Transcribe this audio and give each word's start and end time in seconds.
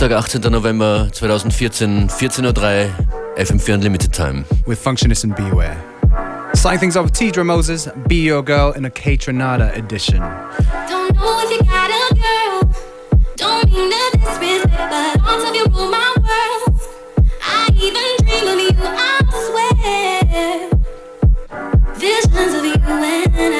Dienstag, 0.00 0.40
18. 0.40 0.50
November 0.50 1.10
2014, 1.12 2.08
14.03 2.08 2.46
Uhr, 2.46 3.36
FM4 3.36 3.74
Unlimited 3.74 4.14
Time. 4.14 4.46
With 4.66 4.82
Functionist 4.82 5.24
and 5.24 5.36
Beware. 5.36 5.76
Sign 6.54 6.78
things 6.78 6.96
off 6.96 7.04
with 7.04 7.12
Teedra 7.12 7.44
Moses, 7.44 7.86
Be 8.08 8.22
Your 8.24 8.42
Girl 8.42 8.72
in 8.72 8.86
a 8.86 8.90
Kaytranada 8.90 9.76
edition. 9.76 10.20
Don't 10.88 11.14
know 11.14 11.40
if 11.44 11.50
you 11.50 11.58
got 11.68 11.90
a 11.90 12.14
girl. 12.14 12.62
Don't 13.36 13.70
mean 13.70 13.90
to 13.90 14.10
disrespect, 14.16 14.72
but 14.88 15.54
you 15.54 15.66
my 15.68 16.16
world. 16.16 16.80
I 17.42 17.68
even 17.76 18.16
dream 18.24 18.48
of 18.48 18.58
you, 18.58 18.72
I 18.80 19.20
swear. 19.44 20.70
Visions 21.96 22.54
of 22.54 22.64
you 22.64 22.72
and 22.72 23.54
I. 23.54 23.59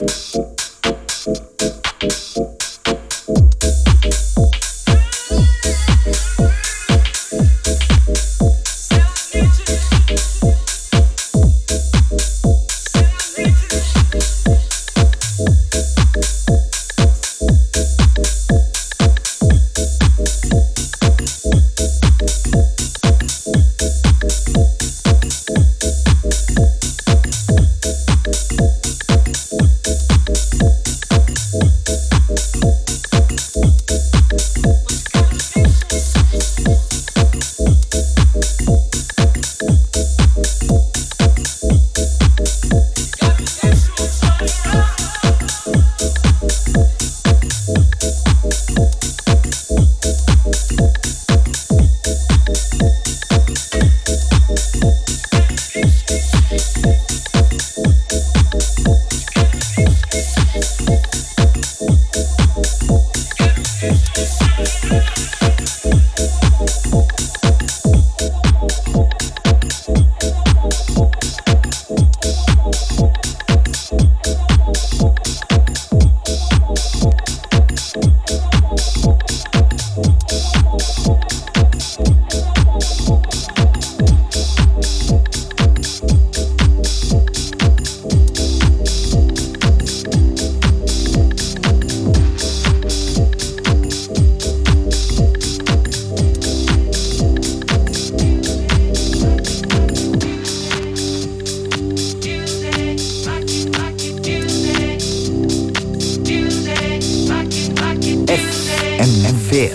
Música 0.00 0.57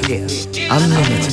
Clear. 0.03 0.27
Unlimited. 0.69 1.32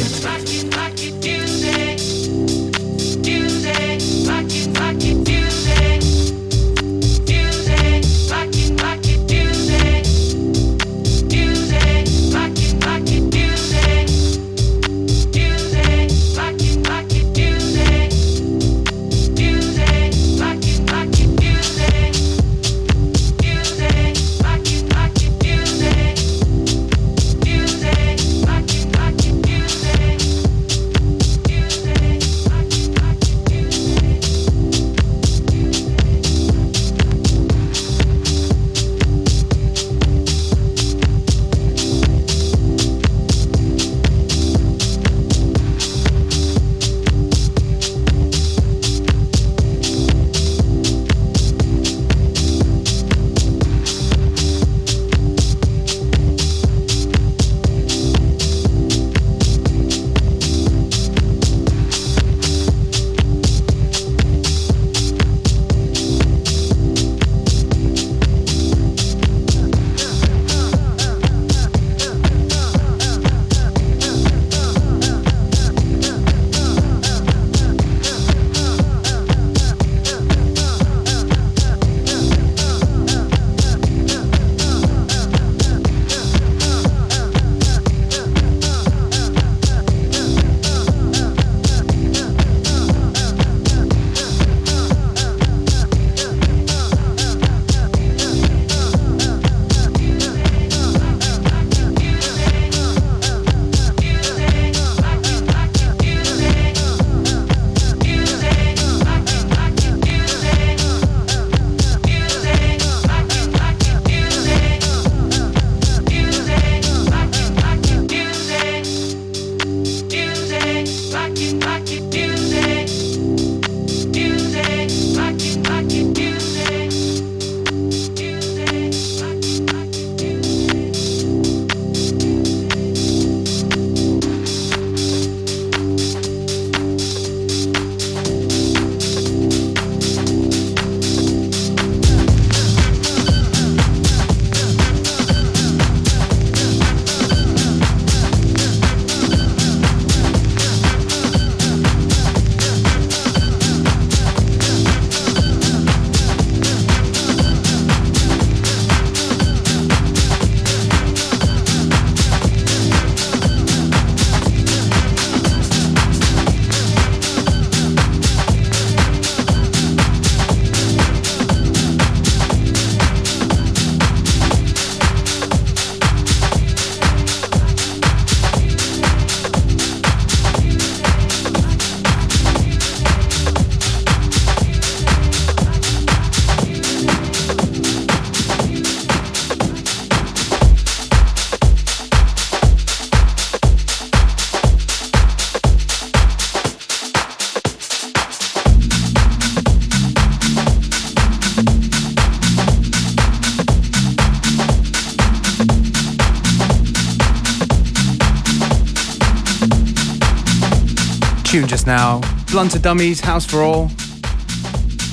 Now. 211.86 212.21
Blunted 212.50 212.82
Dummies, 212.82 213.21
House 213.21 213.45
for 213.45 213.62
All. 213.62 213.90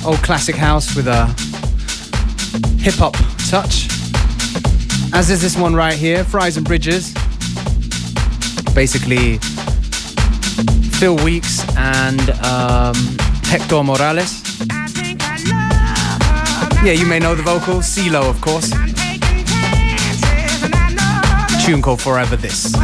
Old 0.04 0.18
classic 0.18 0.56
house 0.56 0.94
with 0.94 1.06
a 1.06 1.26
hip 2.80 2.94
hop 2.94 3.14
touch. 3.48 3.88
As 5.12 5.30
is 5.30 5.40
this 5.40 5.56
one 5.56 5.74
right 5.74 5.94
here, 5.94 6.24
Fries 6.24 6.56
and 6.56 6.66
Bridges. 6.66 7.12
Basically, 8.74 9.38
Phil 10.98 11.16
Weeks 11.24 11.64
and 11.76 12.30
um, 12.44 12.94
Hector 13.44 13.82
Morales. 13.82 14.42
Yeah, 16.84 16.92
you 16.92 17.06
may 17.06 17.18
know 17.18 17.34
the 17.34 17.42
vocals. 17.42 17.84
CeeLo, 17.84 18.28
of 18.28 18.40
course. 18.40 18.70
Tune 21.64 21.82
called 21.82 22.00
Forever 22.00 22.36
This. 22.36 22.74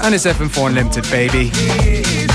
And 0.00 0.14
it's 0.14 0.24
FM4 0.26 0.68
Unlimited, 0.68 1.04
baby. 1.10 2.27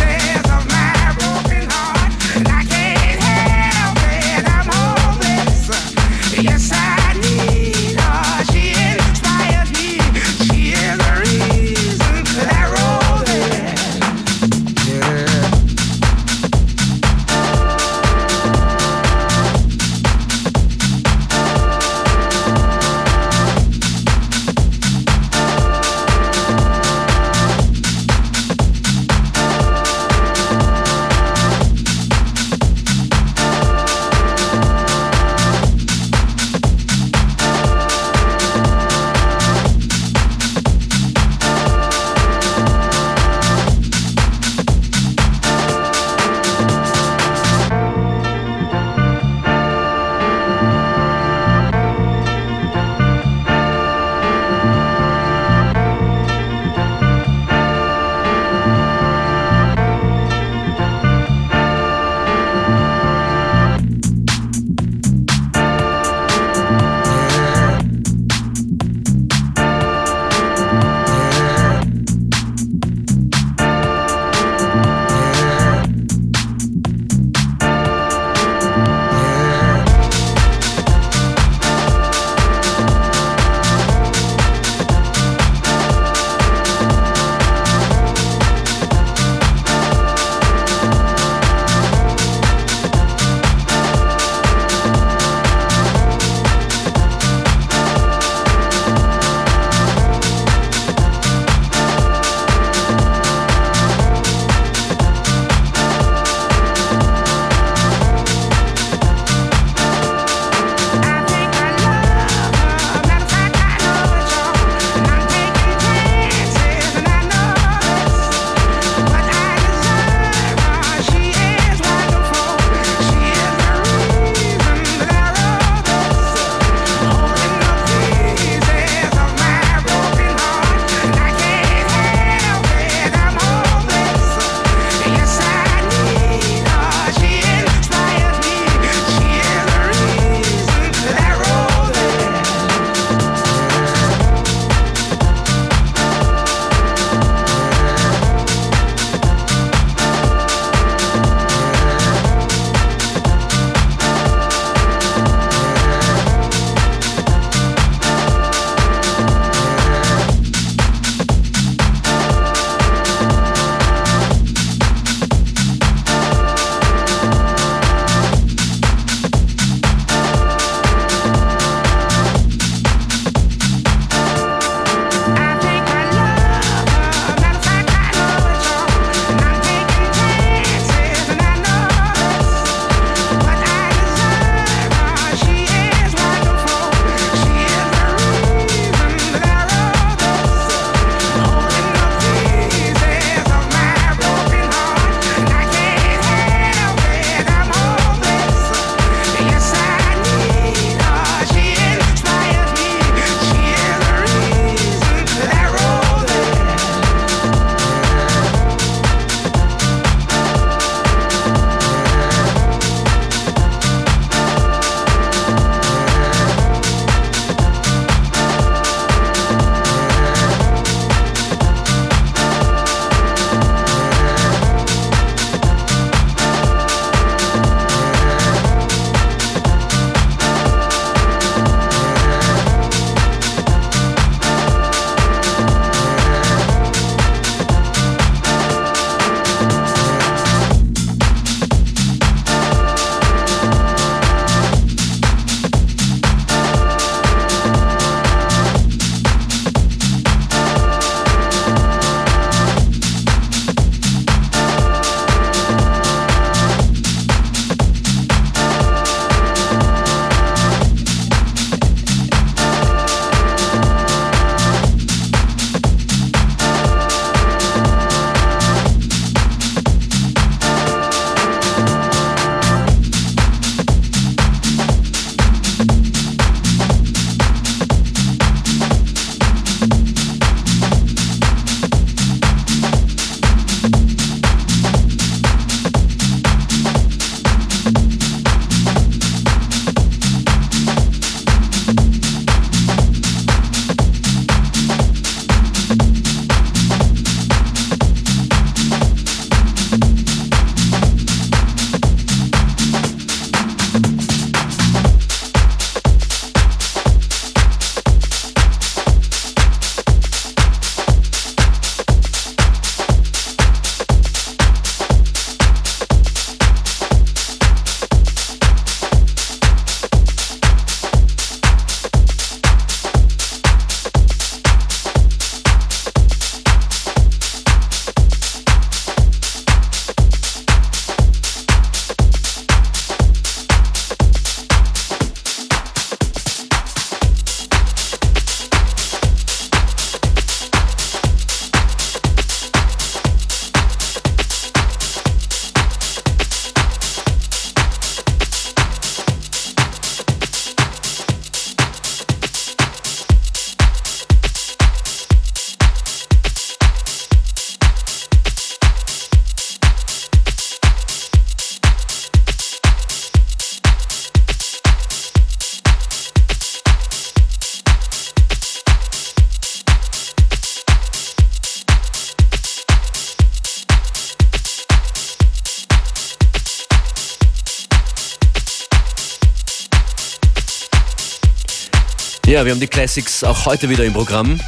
Ja, 382.53 382.63
wir 382.63 382.71
haben 382.71 382.79
die 382.79 382.85
Classics 382.85 383.43
auch 383.43 383.65
heute 383.65 383.89
wieder 383.89 384.05
im 384.05 384.13
Programm. 384.13 384.59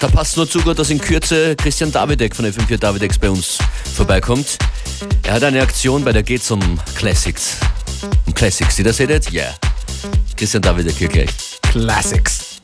Da 0.00 0.08
passt 0.08 0.36
nur 0.36 0.46
zu 0.46 0.60
gut, 0.60 0.78
dass 0.78 0.90
in 0.90 1.00
Kürze 1.00 1.56
Christian 1.56 1.90
Davidek 1.90 2.36
von 2.36 2.44
FM4 2.44 2.76
Davidex 2.76 3.18
bei 3.18 3.30
uns 3.30 3.56
vorbeikommt. 3.94 4.58
Er 5.22 5.32
hat 5.32 5.42
eine 5.42 5.62
Aktion, 5.62 6.04
bei 6.04 6.12
der 6.12 6.22
geht 6.22 6.42
es 6.42 6.50
um 6.50 6.60
Classics. 6.94 7.56
Um 8.26 8.34
Classics, 8.34 8.76
die 8.76 8.82
das 8.82 8.98
seht? 8.98 9.08
Ja. 9.30 9.44
Yeah. 9.44 9.54
Christian 10.36 10.62
Davidek 10.62 10.96
hier 10.98 11.08
gleich. 11.08 11.30
Classics. 11.62 12.60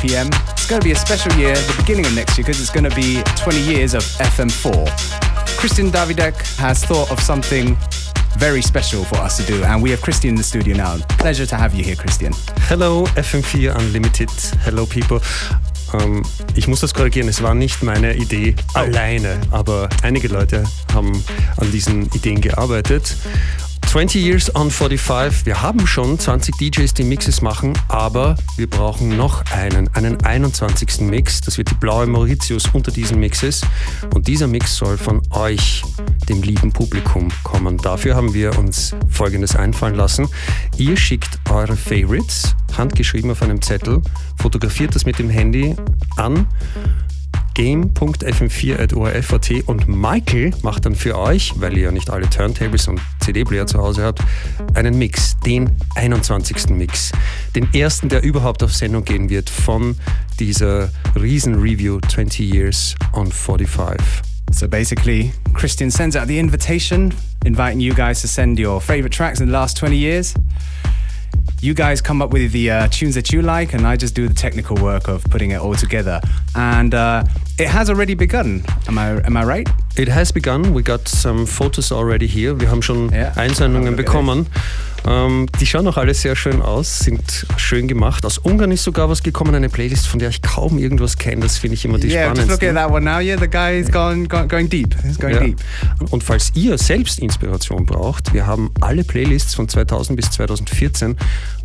p.m. 0.00 0.28
It's 0.50 0.66
going 0.66 0.80
to 0.80 0.84
be 0.84 0.92
a 0.92 0.96
special 0.96 1.32
year, 1.32 1.54
the 1.54 1.74
beginning 1.76 2.06
of 2.06 2.14
next 2.14 2.38
year, 2.38 2.44
because 2.44 2.60
it's 2.60 2.70
going 2.70 2.88
to 2.88 2.94
be 2.94 3.22
20 3.36 3.60
years 3.60 3.94
of 3.94 4.02
FM4. 4.02 4.86
Christian 5.58 5.90
Davidek 5.90 6.36
has 6.56 6.84
thought 6.84 7.10
of 7.10 7.20
something 7.20 7.76
very 8.36 8.62
special 8.62 9.04
for 9.04 9.16
us 9.16 9.36
to 9.38 9.44
do, 9.44 9.64
and 9.64 9.82
we 9.82 9.90
have 9.90 10.00
Christian 10.00 10.30
in 10.30 10.34
the 10.36 10.42
studio 10.42 10.76
now. 10.76 10.98
Pleasure 11.18 11.46
to 11.46 11.56
have 11.56 11.74
you 11.74 11.82
here, 11.82 11.96
Christian. 11.96 12.32
Hello 12.68 13.04
FM4 13.16 13.76
Unlimited. 13.76 14.30
Hello 14.62 14.86
people. 14.86 15.20
Ähm, 15.94 16.22
ich 16.54 16.68
muss 16.68 16.80
das 16.80 16.94
korrigieren, 16.94 17.28
es 17.28 17.42
war 17.42 17.54
nicht 17.54 17.82
meine 17.82 18.14
Idee 18.14 18.54
oh. 18.74 18.78
alleine, 18.78 19.40
aber 19.50 19.88
einige 20.02 20.28
Leute 20.28 20.64
haben 20.92 21.24
an 21.56 21.72
diesen 21.72 22.06
Ideen 22.12 22.40
gearbeitet. 22.40 23.16
20 23.98 24.22
Years 24.22 24.54
on 24.54 24.70
45, 24.70 25.44
wir 25.44 25.60
haben 25.60 25.84
schon 25.84 26.20
20 26.20 26.54
DJs, 26.56 26.94
die 26.94 27.02
Mixes 27.02 27.42
machen, 27.42 27.72
aber 27.88 28.36
wir 28.56 28.70
brauchen 28.70 29.16
noch 29.16 29.44
einen, 29.50 29.92
einen 29.92 30.24
21. 30.24 31.00
Mix. 31.00 31.40
Das 31.40 31.58
wird 31.58 31.72
die 31.72 31.74
blaue 31.74 32.06
Mauritius 32.06 32.68
unter 32.72 32.92
diesen 32.92 33.18
Mixes. 33.18 33.62
Und 34.14 34.28
dieser 34.28 34.46
Mix 34.46 34.76
soll 34.76 34.98
von 34.98 35.20
euch, 35.30 35.82
dem 36.28 36.42
lieben 36.42 36.70
Publikum, 36.70 37.32
kommen. 37.42 37.76
Dafür 37.78 38.14
haben 38.14 38.34
wir 38.34 38.56
uns 38.56 38.94
Folgendes 39.08 39.56
einfallen 39.56 39.96
lassen. 39.96 40.28
Ihr 40.76 40.96
schickt 40.96 41.40
eure 41.50 41.74
Favorites, 41.74 42.54
handgeschrieben 42.76 43.32
auf 43.32 43.42
einem 43.42 43.60
Zettel, 43.60 44.00
fotografiert 44.36 44.94
das 44.94 45.06
mit 45.06 45.18
dem 45.18 45.28
Handy 45.28 45.74
an 46.14 46.46
game.fm4.orf.at 47.58 49.50
und 49.66 49.88
Michael 49.88 50.52
macht 50.62 50.86
dann 50.86 50.94
für 50.94 51.18
euch, 51.18 51.52
weil 51.56 51.76
ihr 51.76 51.82
ja 51.86 51.90
nicht 51.90 52.08
alle 52.08 52.30
Turntables 52.30 52.86
und 52.86 53.00
CD-Player 53.18 53.66
zu 53.66 53.78
Hause 53.78 54.04
habt, 54.04 54.22
einen 54.74 54.96
Mix, 54.96 55.36
den 55.44 55.76
21. 55.96 56.68
Mix. 56.68 57.10
Den 57.56 57.66
ersten, 57.74 58.08
der 58.08 58.22
überhaupt 58.22 58.62
auf 58.62 58.72
Sendung 58.72 59.04
gehen 59.04 59.28
wird 59.28 59.50
von 59.50 59.96
dieser 60.38 60.90
Riesen-Review 61.20 61.98
20 62.08 62.54
Years 62.54 62.94
on 63.12 63.32
45. 63.32 63.98
So 64.52 64.68
basically, 64.68 65.32
Christian 65.52 65.90
sends 65.90 66.14
out 66.14 66.28
the 66.28 66.38
invitation, 66.38 67.12
inviting 67.44 67.80
you 67.80 67.92
guys 67.92 68.20
to 68.20 68.28
send 68.28 68.60
your 68.60 68.80
favorite 68.80 69.10
tracks 69.10 69.40
in 69.40 69.48
the 69.48 69.52
last 69.52 69.76
20 69.78 69.96
years. 69.96 70.32
You 71.60 71.74
guys 71.74 72.00
come 72.00 72.22
up 72.22 72.30
with 72.32 72.52
the 72.52 72.70
uh, 72.70 72.88
tunes 72.88 73.14
that 73.16 73.32
you 73.32 73.42
like, 73.42 73.74
and 73.74 73.84
I 73.84 73.96
just 73.96 74.14
do 74.14 74.28
the 74.28 74.34
technical 74.34 74.76
work 74.76 75.08
of 75.08 75.24
putting 75.24 75.50
it 75.50 75.60
all 75.60 75.74
together. 75.74 76.20
And 76.54 76.94
uh, 76.94 77.24
it 77.58 77.66
has 77.66 77.90
already 77.90 78.14
begun. 78.14 78.62
Am 78.86 78.96
I 78.96 79.20
am 79.26 79.36
I 79.36 79.44
right? 79.44 79.68
It 79.96 80.06
has 80.08 80.30
begun. 80.30 80.72
We 80.72 80.82
got 80.82 81.08
some 81.08 81.46
photos 81.46 81.90
already 81.90 82.28
here. 82.28 82.54
Wir 82.60 82.68
haben 82.70 82.80
schon 82.82 83.10
Ja. 83.12 83.32
Einsendungen 83.36 83.96
bekommen. 83.96 84.46
Ähm, 85.06 85.46
die 85.60 85.66
schauen 85.66 85.86
auch 85.86 85.96
alle 85.96 86.12
sehr 86.14 86.36
schön 86.36 86.60
aus, 86.60 86.98
sind 87.00 87.46
schön 87.56 87.88
gemacht. 87.88 88.26
Aus 88.26 88.38
Ungarn 88.38 88.72
ist 88.72 88.84
sogar 88.84 89.08
was 89.08 89.22
gekommen, 89.22 89.54
eine 89.54 89.68
Playlist, 89.68 90.06
von 90.06 90.18
der 90.18 90.28
ich 90.30 90.42
kaum 90.42 90.78
irgendwas 90.78 91.16
kenne. 91.16 91.42
Das 91.42 91.58
finde 91.58 91.74
ich 91.74 91.84
immer 91.84 91.98
die 91.98 92.08
yeah, 92.08 92.28
just 92.28 92.42
spannendsten. 92.42 92.68
look 92.68 92.76
at 92.76 92.84
that 92.84 92.90
one 92.94 93.04
now. 93.04 93.20
Yeah, 93.20 93.38
the 93.38 93.48
guy 93.48 93.78
is 93.80 93.90
gone 93.90 94.26
going 94.26 94.68
deep. 94.68 94.94
He's 95.02 95.18
going 95.18 95.34
Ja. 95.34 95.40
deep. 95.40 95.58
Und 96.10 96.22
falls 96.24 96.50
ihr 96.54 96.76
selbst 96.78 97.18
Inspiration 97.20 97.86
braucht, 97.86 98.32
wir 98.34 98.46
haben 98.46 98.70
alle 98.80 99.04
Playlists 99.04 99.54
von 99.54 99.68
2000 99.68 100.16
bis 100.16 100.30
2014 100.30 101.16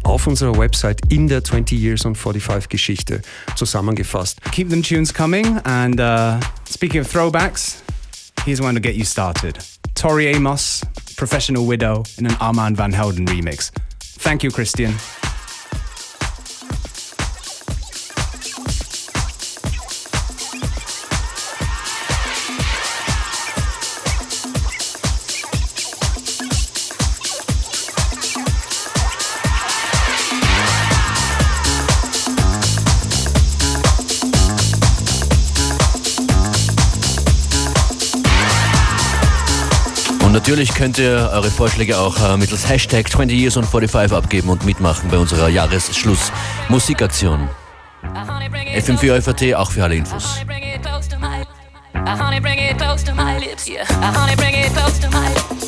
auf 0.04 0.28
unserer 0.28 0.58
Website 0.58 1.02
in 1.10 1.28
der 1.28 1.44
20 1.44 1.80
Years 1.80 2.06
on 2.06 2.16
45 2.16 2.70
Geschichte 2.70 3.22
zusammengefasst. 3.56 4.40
Keep 4.52 4.70
them 4.70 4.84
tunes 4.84 5.14
coming. 5.14 5.60
And 5.64 6.00
uh, 6.00 6.40
speaking 6.70 7.02
of 7.02 7.10
throwbacks, 7.12 7.83
here's 8.46 8.62
one 8.62 8.74
to 8.74 8.80
get 8.80 8.96
you 8.96 9.06
started. 9.06 9.58
Tori 9.96 10.28
Amos, 10.28 10.84
Professional 11.16 11.66
Widow, 11.66 12.04
in 12.18 12.26
an 12.26 12.36
Armand 12.40 12.78
Van 12.78 12.92
Helden 12.92 13.26
remix. 13.26 13.72
Thank 14.00 14.44
you, 14.44 14.52
Christian. 14.52 14.94
Natürlich 40.54 40.76
könnt 40.76 41.00
ihr 41.00 41.32
eure 41.34 41.50
Vorschläge 41.50 41.98
auch 41.98 42.16
äh, 42.22 42.38
mittels 42.38 42.70
Hashtag 42.70 43.10
20 43.10 43.36
Years 43.36 43.58
on 43.58 43.64
45 43.64 44.16
abgeben 44.16 44.50
und 44.50 44.64
mitmachen 44.66 45.10
bei 45.10 45.18
unserer 45.18 45.50
Jahresschluss-Musikaktion. 45.50 47.50
FM4 48.76 49.22
FAT 49.24 49.56
auch 49.56 49.72
für 49.72 49.84
alle 49.84 49.96
Infos. 49.96 50.42
I 52.06 52.20
honey 52.20 52.40
bring 52.40 52.60
it 52.60 52.78
close 52.78 53.04
to 53.04 53.16
my 53.16 53.40
lips, 53.40 53.68
yeah. 53.68 53.84
I 53.90 54.12
honey 54.16 54.36
bring 54.36 54.54
it 54.54 54.72
close 54.74 55.00
to 55.00 55.10
my 55.10 55.28
lips, 55.34 55.64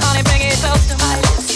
honey 0.00 0.22
bring 0.22 0.42
it 0.42 0.56
close 0.60 0.86
to 0.88 0.96
my 0.98 1.14
lips, 1.20 1.47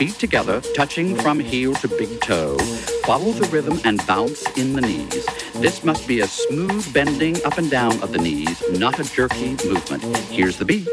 feet 0.00 0.14
together, 0.14 0.62
touching 0.74 1.14
from 1.14 1.38
heel 1.38 1.74
to 1.74 1.86
big 1.86 2.22
toe. 2.22 2.56
Follow 3.04 3.32
the 3.32 3.46
rhythm 3.48 3.78
and 3.84 4.00
bounce 4.06 4.42
in 4.56 4.72
the 4.72 4.80
knees. 4.80 5.26
This 5.56 5.84
must 5.84 6.08
be 6.08 6.20
a 6.20 6.26
smooth 6.26 6.90
bending 6.94 7.36
up 7.44 7.58
and 7.58 7.70
down 7.70 8.02
of 8.02 8.10
the 8.10 8.16
knees, 8.16 8.62
not 8.78 8.98
a 8.98 9.04
jerky 9.04 9.56
movement. 9.68 10.02
Here's 10.30 10.56
the 10.56 10.64
beat. 10.64 10.88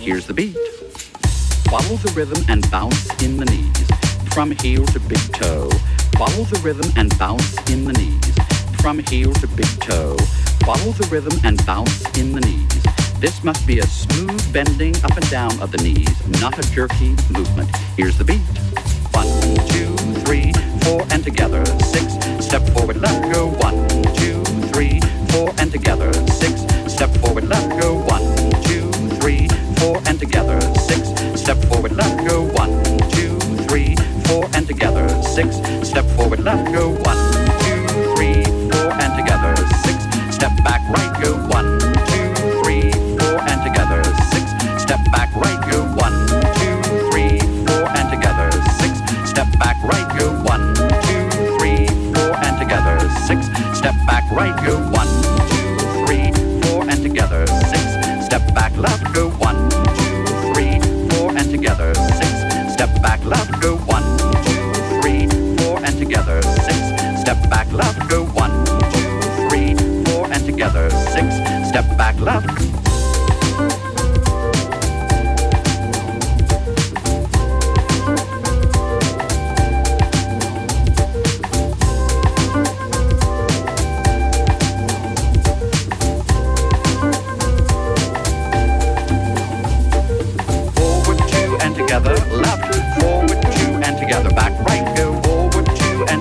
Here's 0.00 0.26
the 0.26 0.34
beat. 0.34 0.56
Follow 1.70 1.96
the 1.96 2.10
rhythm 2.16 2.42
and 2.48 2.68
bounce 2.70 3.22
in 3.22 3.36
the 3.36 3.44
knees. 3.44 3.88
From 4.32 4.52
heel 4.52 4.86
to 4.86 5.00
big 5.00 5.20
toe. 5.34 5.68
Follow 6.16 6.44
the 6.44 6.58
rhythm 6.64 6.90
and 6.96 7.16
bounce 7.18 7.56
in 7.70 7.84
the 7.84 7.92
knees. 7.92 8.34
From 8.80 9.00
heel 9.00 9.34
to 9.34 9.46
big 9.48 9.68
toe. 9.78 10.16
Follow 10.64 10.92
the 10.92 11.06
rhythm 11.12 11.38
and 11.44 11.64
bounce 11.66 12.02
in 12.18 12.32
the 12.32 12.40
knees. 12.40 12.82
This 13.20 13.44
must 13.44 13.66
be 13.66 13.80
a 13.80 13.86
smooth 13.86 14.40
bending 14.50 14.96
up 15.04 15.14
and 15.14 15.28
down 15.28 15.60
of 15.60 15.70
the 15.70 15.82
knees, 15.82 16.08
not 16.40 16.58
a 16.58 16.62
jerky 16.72 17.10
movement. 17.28 17.68
Here's 17.98 18.16
the 18.16 18.24
beat. 18.24 18.40
One, 19.12 19.28
two, 19.68 19.94
three, 20.24 20.52
four, 20.84 21.04
and 21.10 21.22
together. 21.22 21.66
Six, 21.84 22.16
step 22.42 22.66
forward, 22.70 22.96
left, 22.96 23.30
go. 23.34 23.48
One, 23.60 23.76
two, 24.14 24.42
three, 24.72 25.00
four, 25.28 25.52
and 25.58 25.70
together. 25.70 26.12
Six, 26.32 26.62
step 26.90 27.10
forward, 27.18 27.46
left, 27.46 27.78
go. 27.78 27.96
One, 28.08 28.24
two, 28.62 28.90
three, 29.20 29.48
four, 29.76 30.00
and 30.06 30.18
together. 30.18 30.60
Six, 30.60 30.87
step 31.48 31.64
forward, 31.70 31.96
left, 31.96 32.28
go. 32.28 32.42
One, 32.42 32.82
two, 33.08 33.38
three, 33.68 33.96
four, 34.26 34.44
and 34.52 34.66
together. 34.66 35.08
Six, 35.22 35.56
step 35.88 36.04
forward, 36.14 36.40
left, 36.40 36.70
go. 36.74 36.90
One, 36.90 37.16
two, 37.64 37.88
three, 38.14 38.44
four, 38.68 38.92
and 39.00 39.16
together. 39.16 39.56
Six, 39.82 40.34
step 40.36 40.52
back, 40.62 40.82
right, 40.90 41.22
go. 41.24 41.47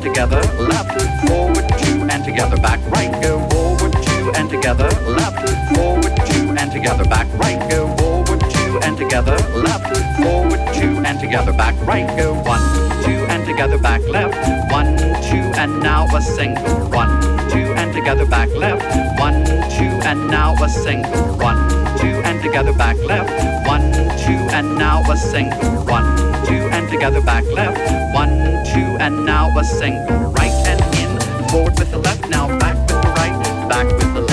Together, 0.07 0.41
left. 0.57 1.01
Forward 1.27 1.67
two 1.79 2.07
and 2.09 2.23
together, 2.23 2.57
back 2.57 2.79
right. 2.91 3.11
Go 3.21 3.39
forward 3.49 3.91
two 4.03 4.31
and 4.35 4.49
together, 4.49 4.89
left. 5.05 5.49
Forward 5.75 6.15
two 6.25 6.55
and 6.57 6.71
together, 6.71 7.03
back 7.05 7.27
right. 7.37 7.59
Go 7.69 7.93
forward 7.97 8.39
two 8.49 8.79
and 8.83 8.97
together, 8.97 9.37
left. 9.53 9.97
Forward 10.21 10.61
two 10.73 11.03
and 11.05 11.19
together, 11.19 11.51
back 11.51 11.75
right. 11.85 12.07
Go 12.17 12.35
one, 12.43 12.63
two 13.03 13.19
and 13.27 13.45
together, 13.45 13.77
back 13.77 14.01
left. 14.03 14.35
One, 14.71 14.95
two 15.27 15.45
and 15.59 15.81
now 15.81 16.05
a 16.15 16.21
single. 16.21 16.89
One, 16.89 17.19
two 17.49 17.73
and 17.75 17.93
together, 17.93 18.25
back 18.25 18.49
left. 18.49 18.83
One, 19.19 19.43
two 19.75 19.91
and 20.07 20.29
now 20.29 20.55
a 20.63 20.69
single. 20.69 21.35
One, 21.37 21.59
two 21.99 22.15
and 22.27 22.41
together, 22.41 22.73
back 22.73 22.97
left. 23.03 23.29
One, 23.67 23.91
two 24.23 24.39
and 24.55 24.77
now 24.77 25.03
a 25.11 25.17
single. 25.17 25.83
One, 25.85 26.07
two 26.45 26.63
and 26.75 26.89
together, 26.89 27.21
back 27.21 27.43
left. 27.51 27.77
One, 28.15 28.36
two 28.77 28.97
and 28.99 29.25
now 29.25 29.45
a 29.57 29.63
single. 29.63 30.17
Right 30.39 30.57
and 30.71 30.81
in, 31.01 31.49
forward 31.49 31.77
with 31.79 31.89
the 31.91 31.97
left, 31.97 32.29
now 32.29 32.47
back 32.59 32.75
with 32.87 33.01
the 33.01 33.09
right. 33.19 33.69
Back 33.69 33.85
with 33.85 34.13
the 34.13 34.21
left 34.21 34.26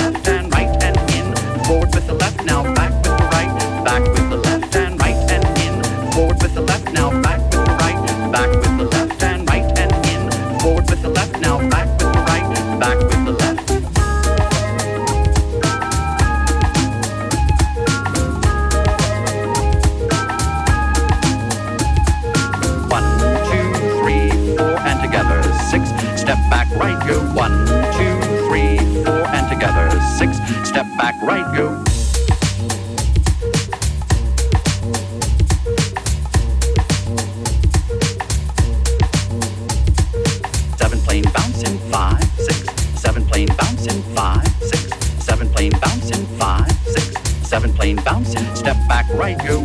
step 30.75 30.97
back, 30.97 31.15
right, 31.21 31.55
go. 31.55 31.81
Seven 40.75 40.99
plane 40.99 41.23
bouncing, 41.33 41.77
five, 41.89 42.21
six. 42.37 42.57
Seven 42.99 43.25
plane 43.25 43.47
bouncing, 43.57 44.01
five, 44.13 44.45
six. 44.63 44.89
Seven 45.23 45.47
plane 45.47 45.71
bouncing, 45.79 46.25
five, 46.37 46.69
six. 46.79 47.13
Seven 47.47 47.71
plane 47.71 47.95
bouncing, 48.03 48.53
step 48.53 48.75
back, 48.89 49.05
right, 49.13 49.37
go. 49.47 49.64